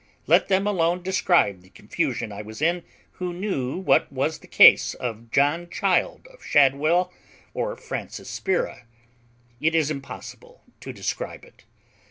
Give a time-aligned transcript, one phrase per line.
[0.25, 4.95] Let them alone describe the confusion I was in who know what was the case
[4.95, 7.13] of [John] Child, of Shadwell,
[7.53, 8.87] or Francis Spira.
[9.61, 11.65] It is impossible to describe it.